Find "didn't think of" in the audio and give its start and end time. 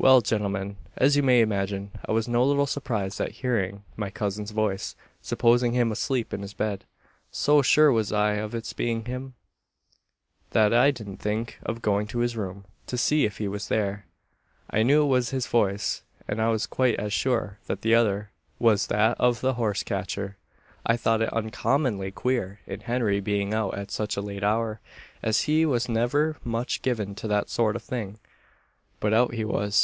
10.92-11.82